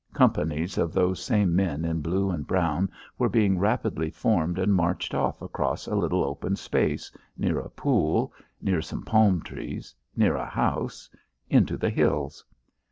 [0.15, 5.13] Companies of those same men in blue and brown were being rapidly formed and marched
[5.13, 10.49] off across a little open space near a pool near some palm trees near a
[10.49, 11.07] house
[11.51, 12.43] into the hills.